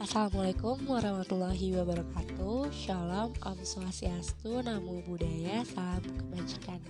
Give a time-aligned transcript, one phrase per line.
[0.00, 2.72] Assalamualaikum warahmatullahi wabarakatuh.
[2.72, 6.80] Shalom, Om Swastiastu, Namo Buddhaya, Salam Kebajikan.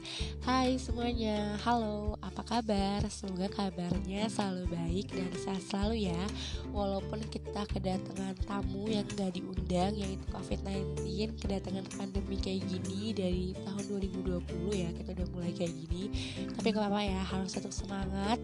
[0.47, 3.03] Hai semuanya, halo, apa kabar?
[3.10, 6.23] Semoga kabarnya selalu baik dan sehat selalu ya.
[6.71, 13.90] Walaupun kita kedatangan tamu yang gak diundang yaitu COVID-19 Kedatangan pandemi kayak gini dari tahun
[13.90, 14.38] 2020
[14.71, 16.15] ya Kita udah mulai kayak gini.
[16.55, 18.38] Tapi gak apa-apa ya, harus tetap semangat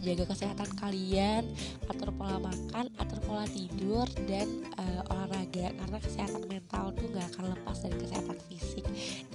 [0.00, 1.44] jaga kesehatan kalian
[1.86, 5.72] atur pola makan atur pola tidur dan uh, olahraga.
[5.76, 8.84] Karena kesehatan mental tuh gak akan lepas dari kesehatan fisik.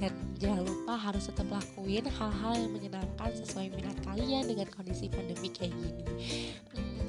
[0.02, 0.12] Dan
[0.42, 5.74] jangan lupa harus tetap lakuin hal-hal yang menyenangkan sesuai minat kalian dengan kondisi pandemi kayak
[5.78, 6.04] gini.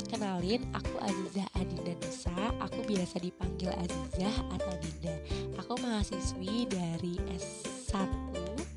[0.06, 5.14] Kenalin aku Azizah Adinda Nusa aku biasa dipanggil Azizah atau Dinda
[5.59, 8.06] aku mahasiswi dari S1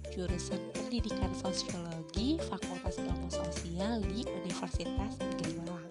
[0.09, 2.38] jurusan pendidikan sosiologi
[4.69, 5.89] Universitas Negeri Malang.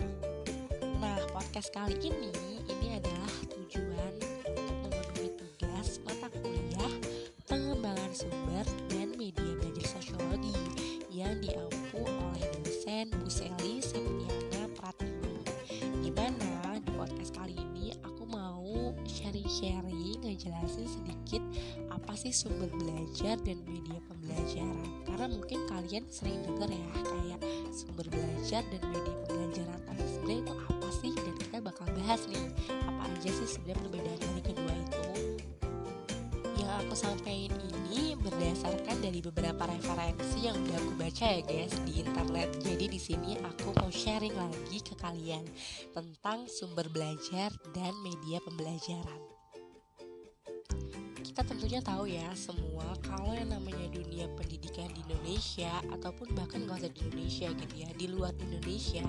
[1.02, 2.30] Nah, podcast kali ini
[2.70, 4.12] ini adalah tujuan
[4.46, 6.94] untuk memenuhi tugas mata kuliah
[7.50, 10.54] pengembangan sumber dan media belajar sosiologi
[11.10, 15.42] yang diampu oleh dosen Bu Seli Septiana Pratiwi.
[16.06, 19.97] Gimana di podcast kali ini aku mau sharing-sharing
[20.28, 21.42] ngejelasin sedikit
[21.88, 24.84] apa sih sumber belajar dan media pembelajaran.
[25.08, 27.40] Karena mungkin kalian sering dengar ya kayak
[27.72, 29.80] sumber belajar dan media pembelajaran.
[29.88, 31.12] Tapi sebenarnya itu apa sih?
[31.16, 32.44] Dan kita bakal bahas nih
[32.84, 35.00] apa aja sih sebenarnya perbedaan dari kedua itu?
[36.60, 42.04] Yang aku sampaikan ini berdasarkan dari beberapa referensi yang udah aku baca ya guys di
[42.04, 42.48] internet.
[42.60, 45.48] Jadi di sini aku mau sharing lagi ke kalian
[45.96, 49.37] tentang sumber belajar dan media pembelajaran
[51.38, 56.82] kita tentunya tahu ya semua kalau yang namanya dunia pendidikan di Indonesia ataupun bahkan gak
[56.82, 59.06] usah di Indonesia gitu ya di luar Indonesia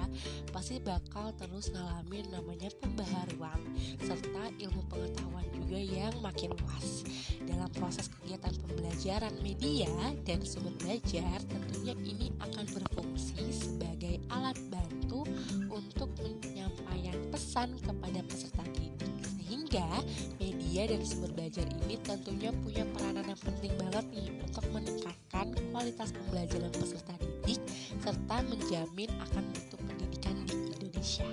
[0.54, 3.58] pasti bakal terus ngalamin namanya pembaharuan
[4.06, 7.02] serta ilmu pengetahuan juga yang makin luas.
[7.50, 9.90] Dalam proses kegiatan pembelajaran media
[10.22, 15.26] dan sumber belajar tentunya ini akan berfungsi sebagai alat bantu
[15.66, 19.18] untuk menyampaikan pesan kepada peserta didik.
[19.26, 20.06] Sehingga
[20.38, 26.14] media dan sumber belajar ini tentunya punya peranan yang penting banget nih untuk meningkatkan kualitas
[26.14, 27.62] pembelajaran peserta didik
[27.98, 31.26] serta menjamin akan mutu pendidikan di Indonesia.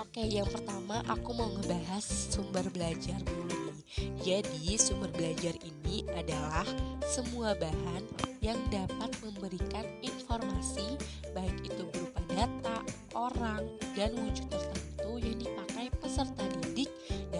[0.00, 2.00] Oke, yang pertama aku mau ngebahas
[2.32, 3.84] sumber belajar dulu nih.
[4.24, 6.64] Jadi, sumber belajar ini adalah
[7.04, 8.02] semua bahan
[8.40, 10.96] yang dapat memberikan informasi
[11.36, 12.80] baik itu berupa data,
[13.12, 14.77] orang, dan wujud tertentu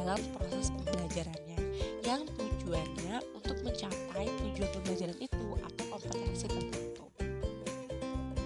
[0.08, 1.60] dalam proses pembelajarannya
[2.00, 7.04] yang tujuannya untuk mencapai tujuan pembelajaran itu atau kompetensi tertentu.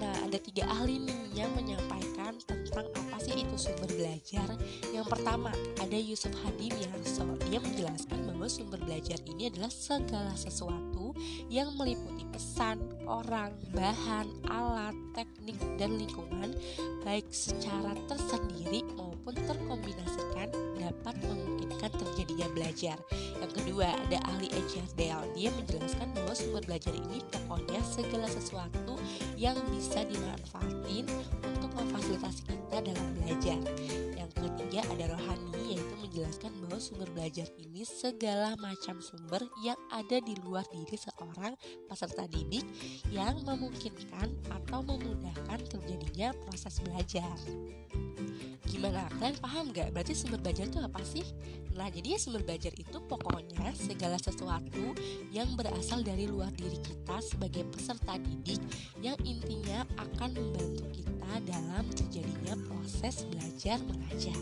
[0.03, 4.59] Nah, ada tiga ahli nih yang menyampaikan tentang apa sih itu sumber belajar.
[4.91, 7.39] Yang pertama, ada Yusuf Hadi Wiarso.
[7.47, 11.15] Dia menjelaskan bahwa sumber belajar ini adalah segala sesuatu
[11.47, 16.59] yang meliputi pesan, orang, bahan, alat, teknik, dan lingkungan
[17.06, 20.51] baik secara tersendiri maupun terkombinasikan
[20.92, 22.97] dapat memungkinkan terjadinya belajar.
[23.41, 25.26] Yang kedua, ada ahli Ejardale.
[25.32, 28.94] Dia menjelaskan bahwa sumber belajar ini pokoknya segala sesuatu
[29.41, 31.08] yang bisa dimanfaatin
[31.42, 33.58] untuk memfasilitasi kita dalam belajar.
[34.14, 40.20] Yang ketiga, ada Rohani yaitu menjelaskan bahwa sumber belajar ini segala macam sumber yang ada
[40.20, 41.56] di luar diri seorang
[41.88, 42.64] peserta didik
[43.09, 47.32] yang memungkinkan atau memudahkan terjadinya proses belajar.
[48.69, 49.04] Gimana?
[49.20, 49.92] Kalian paham gak?
[49.92, 51.25] Berarti sumber belajar itu apa sih?
[51.72, 54.93] Nah, jadi ya sumber belajar itu pokoknya segala sesuatu
[55.32, 58.60] yang berasal dari luar diri kita sebagai peserta didik
[59.00, 64.37] yang intinya akan membantu kita dalam terjadinya proses belajar mengajar.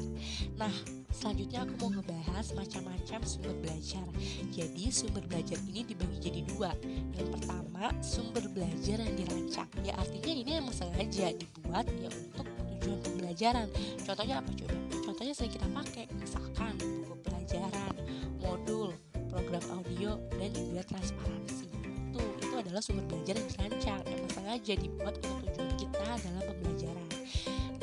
[0.58, 0.74] Nah,
[1.14, 4.06] selanjutnya aku mau ngebahas macam-macam sumber belajar.
[4.50, 6.74] Jadi, sumber belajar ini dibagi jadi dua.
[7.14, 9.70] Yang pertama, sumber belajar yang dirancang.
[9.86, 12.46] Ya, artinya ini emang sengaja dibuat ya untuk
[12.80, 13.68] tujuan pembelajaran.
[14.02, 14.74] Contohnya apa coba?
[15.20, 17.92] Contohnya sering kita pakai, misalkan buku pelajaran,
[18.40, 18.96] modul,
[19.28, 21.68] program audio, dan juga transparansi.
[22.08, 27.08] Itu, itu adalah sumber belajar yang dirancang, emang sengaja dibuat untuk tujuan kita dalam pembelajaran.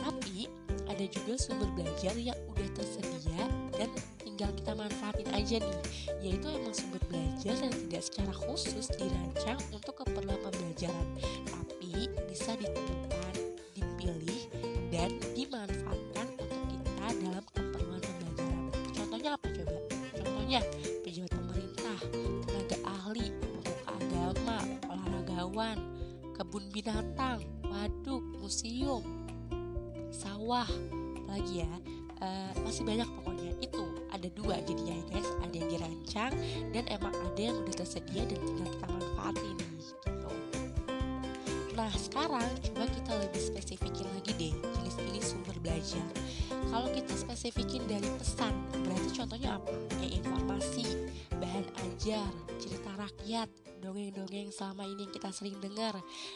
[0.01, 0.49] Tapi
[0.89, 3.45] ada juga sumber belajar yang udah tersedia
[3.77, 5.77] dan tinggal kita manfaatin aja nih
[6.25, 11.07] yaitu emang sumber belajar yang tidak secara khusus dirancang untuk keperluan pembelajaran
[11.45, 13.33] tapi bisa ditemukan,
[13.77, 14.41] dipilih,
[14.89, 15.66] dan dimanfaatkan
[26.57, 29.05] kebun binatang, waduk, museum,
[30.09, 30.65] sawah,
[31.29, 31.69] lagi ya.
[32.17, 33.53] uh, masih banyak pokoknya.
[33.61, 35.29] Itu ada dua jadinya ya guys.
[35.45, 36.33] Ada yang dirancang
[36.73, 40.29] dan emang ada yang udah tersedia dan tinggal kita manfaatin gitu.
[41.77, 46.09] Nah sekarang coba kita lebih spesifikin lagi deh jenis-jenis sumber belajar.
[46.49, 49.77] Kalau kita spesifikin dari pesan berarti contohnya apa?
[50.01, 51.05] Ya informasi
[51.37, 52.25] bahan ajar
[52.57, 55.95] cerita rakyat dongeng-dongeng selama ini yang kita sering dengar.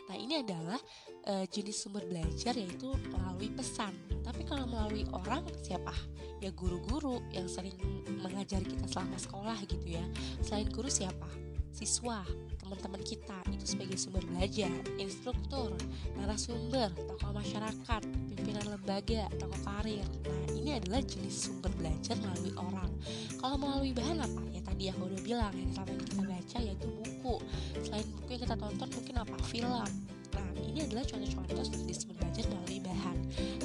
[0.10, 0.80] Nah, ini adalah
[1.28, 3.94] uh, jenis sumber belajar yaitu melalui pesan.
[4.22, 5.94] Tapi kalau melalui orang siapa?
[6.42, 7.78] Ya guru-guru yang sering
[8.22, 10.04] mengajari kita selama sekolah gitu ya.
[10.42, 11.30] Selain guru siapa?
[11.72, 12.20] Siswa,
[12.60, 15.72] teman-teman kita itu sebagai sumber belajar, instruktur,
[16.20, 18.02] narasumber, tokoh masyarakat,
[18.32, 20.04] pimpinan lembaga, tokoh karir.
[20.28, 22.92] Nah, ini adalah jenis sumber belajar melalui orang.
[23.40, 24.51] Kalau melalui bahan apa?
[24.72, 27.36] Tadi aku udah bilang yang selama kita baca yaitu buku.
[27.84, 29.36] Selain buku yang kita tonton mungkin apa?
[29.52, 29.92] Film.
[30.32, 33.18] Nah, ini adalah contoh-contoh sumber belajar melalui bahan.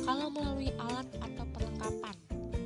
[0.02, 2.16] Kalau melalui alat atau perlengkapan,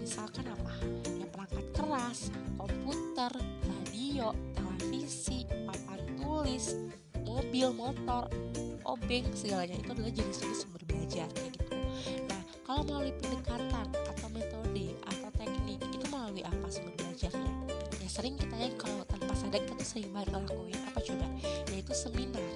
[0.00, 0.72] misalkan apa?
[1.20, 2.18] Ya perangkat keras,
[2.56, 3.32] komputer,
[3.68, 6.80] radio, televisi, papan tulis,
[7.22, 8.24] mobil, motor,
[8.88, 11.62] obeng segalanya itu adalah jenis-jenis sumber belajar gitu.
[12.26, 14.59] Nah, kalau melalui pendekatan atau metode
[18.20, 21.26] sering kita ya kalau tanpa sadar kita tuh sering banget ngelakuin apa coba?
[21.72, 22.52] Yaitu seminar.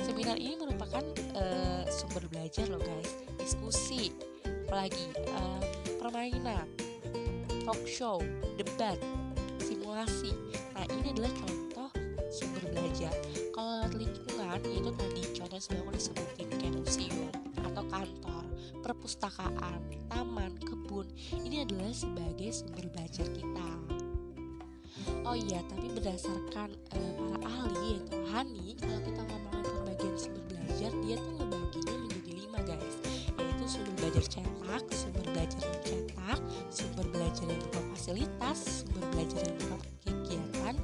[0.00, 1.04] Seminar ini merupakan
[1.36, 3.12] uh, sumber belajar loh guys.
[3.36, 4.16] Diskusi,
[4.64, 5.60] apalagi uh,
[6.00, 6.64] permainan,
[7.68, 8.24] talk show,
[8.56, 8.96] debat,
[9.60, 10.32] simulasi.
[10.72, 11.92] Nah ini adalah contoh
[12.32, 13.12] sumber belajar.
[13.52, 17.28] Kalau lingkungan itu tadi contoh sebenarnya aku disebutin kayak museum
[17.60, 18.44] atau kantor,
[18.80, 21.04] perpustakaan, taman, kebun.
[21.44, 23.97] Ini adalah sebagai sumber belajar kita.
[25.28, 30.90] Oh iya, tapi berdasarkan uh, para ahli yaitu Hani, kalau kita ngomongin pembagian sumber belajar,
[31.04, 32.96] dia tuh ngebaginya menjadi lima guys,
[33.36, 36.40] yaitu sumber belajar cetak, sumber belajar mencetak,
[36.72, 40.74] sumber belajar yang berupa fasilitas, sumber belajar yang berupa kegiatan,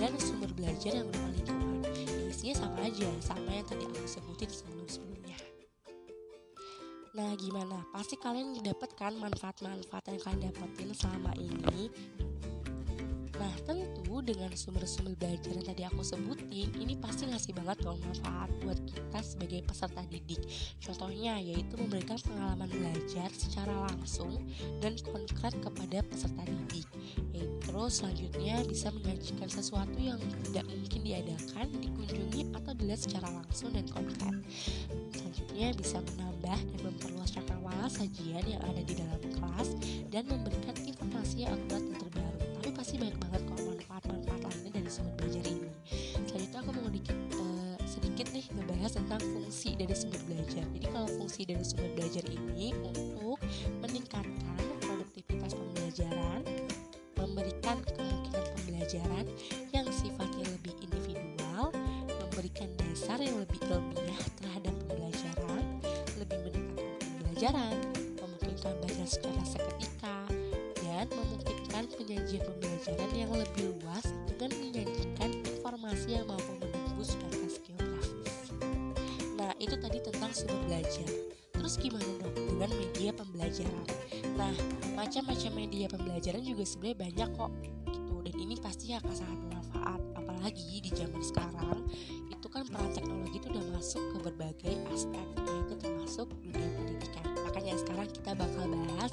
[0.00, 1.80] dan sumber belajar yang berupa lingkungan.
[1.92, 5.38] Ya, isinya sama aja, sama yang tadi aku sebutin sebelum-sebelumnya.
[7.20, 7.84] Nah, gimana?
[7.92, 11.92] Pasti kalian mendapatkan manfaat-manfaat yang kalian dapetin selama ini
[13.40, 18.52] Nah tentu dengan sumber-sumber belajar yang tadi aku sebutin ini pasti ngasih banget dong manfaat
[18.60, 20.44] buat kita sebagai peserta didik.
[20.76, 24.44] Contohnya yaitu memberikan pengalaman belajar secara langsung
[24.84, 26.84] dan konkret kepada peserta didik.
[27.64, 30.20] Terus selanjutnya bisa menyajikan sesuatu yang
[30.50, 34.36] tidak mungkin diadakan, dikunjungi atau dilihat secara langsung dan konkret.
[35.16, 39.68] Selanjutnya bisa menambah dan memperluas cakrawala sajian yang ada di dalam kelas
[40.12, 42.39] dan memberikan informasi yang akurat dan terbaru
[42.90, 45.70] pasti banyak banget kok manfaat-manfaat lainnya dari sumber belajar ini.
[46.26, 50.64] Selanjutnya aku mau sedikit uh, sedikit nih ngebahas tentang fungsi dari sumber belajar.
[50.74, 53.38] Jadi kalau fungsi dari sumber belajar ini untuk
[53.78, 56.42] meningkatkan produktivitas pembelajaran
[57.14, 59.24] memberikan kemungkinan pembelajaran
[59.70, 61.70] yang sifatnya lebih individual
[62.10, 65.62] memberikan dasar yang lebih ilmiah terhadap pembelajaran
[66.18, 67.79] lebih mendekatkan pembelajaran
[72.30, 78.34] penyajian pembelajaran yang lebih luas dengan menyajikan informasi yang mampu menembus batas geografis.
[79.34, 81.10] Nah, itu tadi tentang sumber belajar.
[81.50, 83.86] Terus gimana dong dengan media pembelajaran?
[84.38, 84.54] Nah,
[84.94, 90.86] macam-macam media pembelajaran juga sebenarnya banyak kok gitu dan ini pasti akan sangat bermanfaat apalagi
[90.86, 91.82] di zaman sekarang
[92.30, 97.74] itu kan peran teknologi itu udah masuk ke berbagai aspek yaitu termasuk dunia pendidikan makanya
[97.80, 99.12] sekarang kita bakal bahas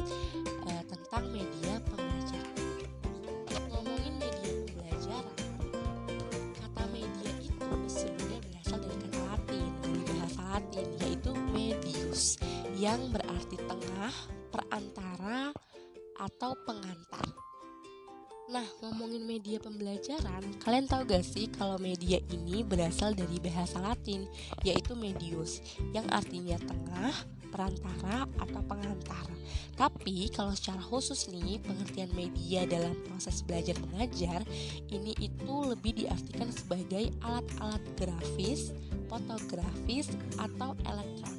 [12.77, 14.13] yang berarti tengah,
[14.53, 15.49] perantara,
[16.17, 17.25] atau pengantar.
[18.47, 24.23] Nah, ngomongin media pembelajaran, kalian tahu gak sih kalau media ini berasal dari bahasa Latin,
[24.63, 25.59] yaitu medius,
[25.91, 27.11] yang artinya tengah,
[27.51, 29.27] perantara, atau pengantar.
[29.75, 34.39] Tapi kalau secara khusus nih, pengertian media dalam proses belajar mengajar
[34.95, 38.71] ini itu lebih diartikan sebagai alat-alat grafis,
[39.11, 40.07] fotografis,
[40.39, 41.36] atau elektronik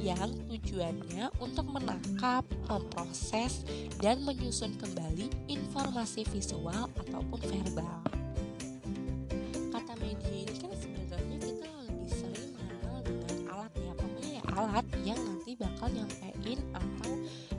[0.00, 3.64] yang tujuannya untuk menangkap, memproses,
[4.02, 8.00] dan menyusun kembali informasi visual ataupun verbal.
[9.74, 14.86] Kata media ini kan sebenarnya kita lebih sering mengenal dengan alat ya, pokoknya ya alat
[15.02, 17.12] yang nanti bakal nyampein atau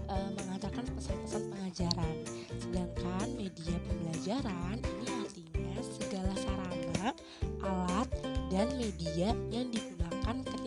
[0.09, 2.15] e, mengatakan pesan-pesan pengajaran.
[2.55, 7.07] Sedangkan media pembelajaran ini artinya segala sarana,
[7.61, 8.09] alat,
[8.47, 10.64] dan media yang digunakan ketika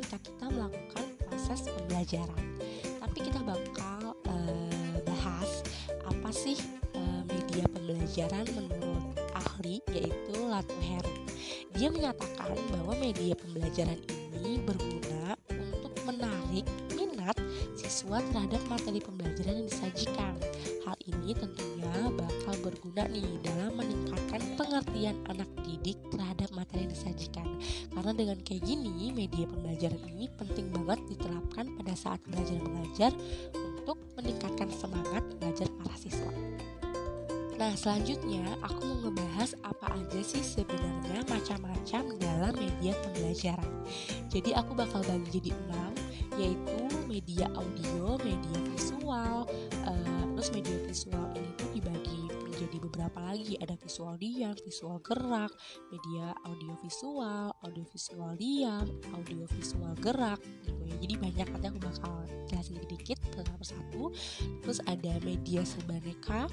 [1.48, 2.44] proses pembelajaran
[3.00, 4.36] tapi kita bakal e,
[5.08, 5.64] bahas
[6.04, 6.60] apa sih
[6.92, 11.04] e, media pembelajaran menurut ahli yaitu Latuher.
[11.72, 13.96] Dia menyatakan bahwa media pembelajaran
[14.38, 17.34] ini berguna untuk menarik minat
[17.74, 20.36] siswa terhadap materi pembelajaran yang disajikan
[20.88, 27.44] Hal ini tentunya bakal berguna nih dalam meningkatkan pengertian anak didik terhadap materi yang disajikan.
[27.92, 33.12] Karena dengan kayak gini, media pembelajaran ini penting banget diterapkan pada saat belajar mengajar
[33.52, 36.32] untuk meningkatkan semangat belajar para siswa.
[37.60, 43.72] Nah, selanjutnya aku mau ngebahas apa aja sih sebenarnya macam-macam dalam media pembelajaran.
[44.32, 45.92] Jadi aku bakal bagi jadi enam,
[46.40, 49.44] yaitu media audio, media visual,
[49.84, 55.50] uh, terus media visual ini tuh dibagi menjadi beberapa lagi ada visual diam, visual gerak,
[55.90, 58.86] media audio visual, audio visual diam,
[59.18, 60.94] audio visual gerak gitu ya.
[61.02, 62.14] Jadi banyak nanti aku bakal
[62.46, 64.02] jelasin dikit satu persatu.
[64.62, 66.46] Terus ada media serbaneka,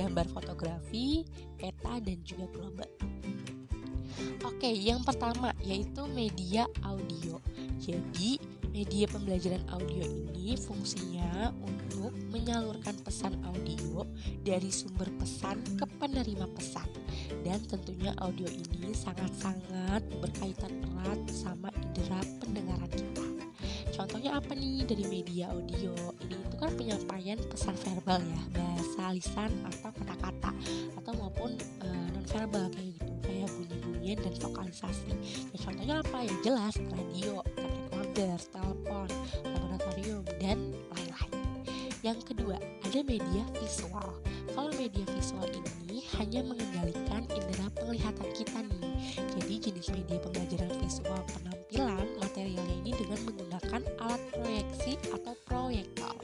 [0.00, 1.28] gambar fotografi,
[1.60, 2.88] peta dan juga global.
[4.48, 7.36] Oke, yang pertama yaitu media audio.
[7.76, 8.40] Jadi,
[8.72, 11.75] media pembelajaran audio ini fungsinya untuk
[12.30, 14.04] menyalurkan pesan audio
[14.44, 16.88] dari sumber pesan ke penerima pesan.
[17.42, 20.72] Dan tentunya audio ini sangat-sangat berkaitan
[21.02, 23.26] erat sama indera pendengaran kita.
[23.96, 25.94] Contohnya apa nih dari media audio?
[26.20, 30.50] Ini itu kan penyampaian pesan verbal ya, bahasa lisan atau kata-kata
[31.00, 35.12] atau maupun e, eh, non verbal kayak gitu, kayak bunyi-bunyian dan vokalisasi.
[35.52, 36.18] Ya contohnya apa?
[36.28, 38.36] Ya jelas radio, recorder,
[42.96, 44.08] ada media visual.
[44.56, 49.12] Kalau media visual ini hanya mengendalikan indera penglihatan kita nih.
[49.36, 56.16] Jadi jenis media pembelajaran visual penampilan materialnya ini dengan menggunakan alat proyeksi atau proyektor.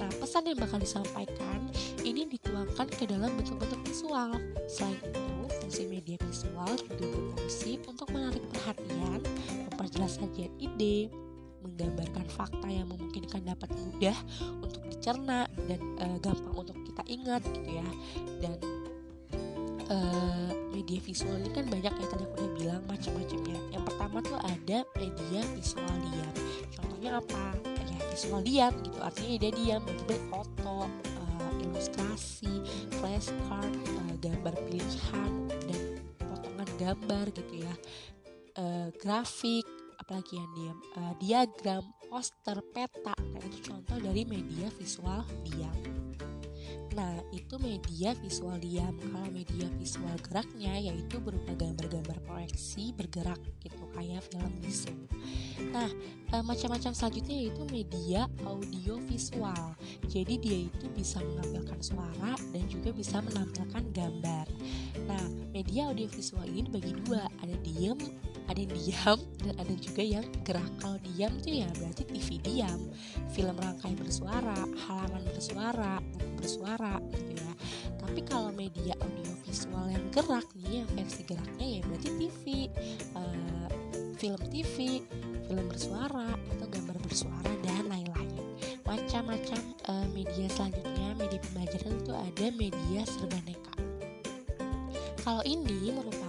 [0.00, 1.68] Nah, pesan yang bakal disampaikan
[2.00, 4.40] ini dituangkan ke dalam bentuk-bentuk visual.
[4.72, 5.20] Selain itu,
[5.60, 9.20] fungsi media visual juga berfungsi untuk menarik perhatian,
[9.68, 11.12] memperjelas sajian ide,
[11.66, 14.16] menggambarkan fakta yang memungkinkan dapat mudah
[14.62, 17.88] untuk dicerna dan uh, gampang untuk kita ingat gitu ya.
[18.40, 18.54] Dan
[19.90, 23.58] uh, media visual ini kan banyak ya tadi aku udah bilang macam-macamnya.
[23.74, 26.34] Yang pertama tuh ada media visual diam.
[26.74, 27.42] Contohnya apa?
[27.86, 28.98] Ya visual diam gitu.
[29.02, 32.54] Artinya dia diam, betul foto, uh, ilustrasi,
[32.96, 35.80] flashcard, uh, gambar pilihan dan
[36.18, 37.74] potongan gambar gitu ya.
[38.56, 39.68] Uh, grafik,
[40.06, 43.18] apalagi yang diam, uh, diagram, poster, peta.
[43.18, 45.74] Nah itu contoh dari media visual diam.
[46.96, 48.96] Nah, itu media visual diam.
[48.96, 54.94] Kalau media visual geraknya yaitu berupa gambar-gambar proyeksi bergerak gitu kayak film bisu.
[55.76, 55.92] Nah,
[56.32, 59.76] e, macam-macam selanjutnya yaitu media audio visual.
[60.08, 64.46] Jadi dia itu bisa menampilkan suara dan juga bisa menampilkan gambar.
[65.04, 68.00] Nah, media audio visual ini dibagi dua, ada diam
[68.46, 72.80] ada yang diam dan ada juga yang gerak kalau diam tuh ya berarti TV diam.
[73.34, 77.52] Film rangkai bersuara halaman bersuara buku bersuara gitu ya.
[77.98, 82.44] Tapi kalau media audio visual yang gerak nih yang versi geraknya ya berarti TV
[83.18, 83.68] uh, eh,
[84.16, 85.02] film TV
[85.46, 88.42] film bersuara atau gambar bersuara dan lain-lain.
[88.86, 89.60] Macam-macam
[89.90, 93.74] uh, media selanjutnya media pembelajaran itu ada media serbaneka.
[95.26, 96.25] Kalau ini merupakan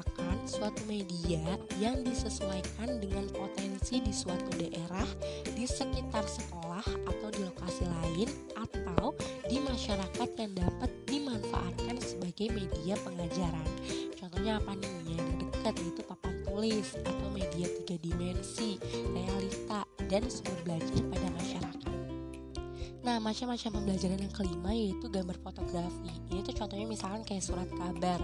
[0.47, 1.43] suatu media
[1.77, 5.05] yang disesuaikan dengan potensi di suatu daerah,
[5.51, 9.11] di sekitar sekolah atau di lokasi lain atau
[9.51, 13.67] di masyarakat yang dapat dimanfaatkan sebagai media pengajaran.
[14.15, 15.19] Contohnya apa nih?
[15.19, 18.79] Yang dekat yaitu papan tulis atau media tiga dimensi,
[19.11, 21.95] realita, dan sumber belajar pada masyarakat.
[23.07, 26.11] Nah, macam-macam pembelajaran yang kelima yaitu gambar fotografi.
[26.27, 28.19] Ini tuh contohnya misalkan kayak surat kabar,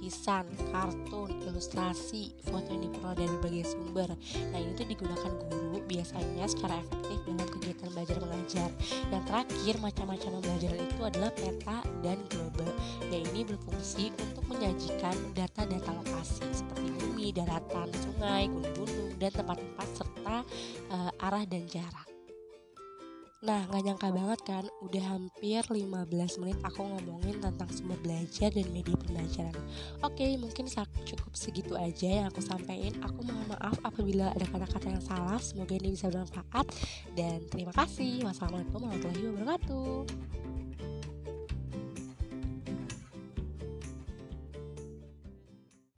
[0.00, 4.08] lukisan, kartun, ilustrasi, foto yang diperoleh dari berbagai sumber.
[4.48, 8.68] Nah, ini tuh digunakan guru biasanya secara efektif dalam kegiatan belajar mengajar.
[9.12, 12.72] Yang terakhir, macam-macam pembelajaran itu adalah peta dan global.
[13.12, 20.36] yang ini berfungsi untuk menyajikan data-data lokasi seperti bumi, daratan, sungai, gunung-gunung, dan tempat-tempat serta
[20.88, 22.09] uh, arah dan jarak.
[23.40, 28.68] Nah, gak nyangka banget kan, udah hampir 15 menit aku ngomongin tentang sumber belajar dan
[28.68, 29.56] media pembelajaran.
[30.04, 30.68] Oke, mungkin
[31.08, 32.92] cukup segitu aja yang aku sampaikan.
[33.00, 35.40] Aku mohon maaf apabila ada kata-kata yang salah.
[35.40, 36.68] Semoga ini bisa bermanfaat.
[37.16, 38.28] Dan terima kasih.
[38.28, 40.49] Wassalamualaikum warahmatullahi wabarakatuh.